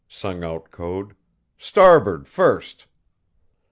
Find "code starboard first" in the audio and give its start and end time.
0.71-2.87